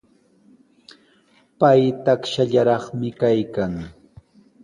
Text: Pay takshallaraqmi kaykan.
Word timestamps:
Pay 1.59 1.81
takshallaraqmi 2.05 3.09
kaykan. 3.19 3.73